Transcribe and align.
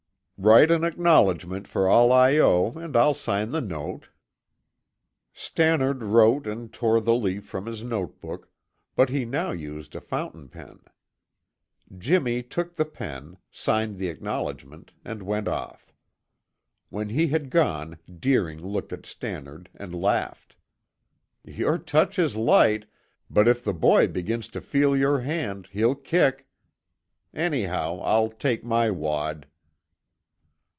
"Write 0.43 0.71
an 0.71 0.83
acknowledgment 0.83 1.67
for 1.67 1.87
all 1.87 2.11
I 2.11 2.39
owe 2.39 2.71
and 2.71 2.97
I'll 2.97 3.13
sign 3.13 3.51
the 3.51 3.61
note." 3.61 4.09
Stannard 5.35 6.01
wrote 6.01 6.47
and 6.47 6.73
tore 6.73 6.99
the 6.99 7.13
leaf 7.13 7.45
from 7.45 7.67
his 7.67 7.83
note 7.83 8.19
book, 8.19 8.49
but 8.95 9.09
he 9.09 9.23
now 9.23 9.51
used 9.51 9.93
a 9.95 10.01
fountain 10.01 10.49
pen. 10.49 10.79
Jimmy 11.95 12.41
took 12.41 12.73
the 12.73 12.85
pen, 12.85 13.37
signed 13.51 13.97
the 13.99 14.07
acknowledgment 14.07 14.93
and 15.05 15.21
went 15.21 15.47
off. 15.47 15.93
When 16.89 17.09
he 17.09 17.27
had 17.27 17.51
gone 17.51 17.99
Deering 18.11 18.65
looked 18.65 18.91
at 18.91 19.05
Stannard 19.05 19.69
and 19.75 19.93
laughed. 19.93 20.55
"Your 21.45 21.77
touch 21.77 22.17
is 22.17 22.35
light, 22.35 22.85
but 23.29 23.47
if 23.47 23.63
the 23.63 23.75
boy 23.75 24.07
begins 24.07 24.47
to 24.47 24.59
feel 24.61 24.97
your 24.97 25.19
hand 25.19 25.69
he'll 25.71 25.93
kick. 25.93 26.47
Anyhow, 27.31 27.99
I'll 28.01 28.29
take 28.31 28.63
my 28.63 28.89
wad." 28.89 29.45